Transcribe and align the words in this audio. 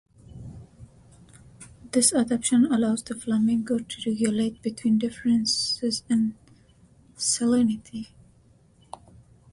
This 1.91 2.11
adaptation 2.11 2.73
allows 2.73 3.03
the 3.03 3.13
flamingo 3.13 3.77
to 3.77 4.09
regulate 4.09 4.59
between 4.63 4.97
differences 4.97 6.03
in 6.09 6.33
salinity. 7.19 8.07